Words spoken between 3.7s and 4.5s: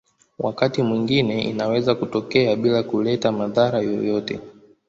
yoyote.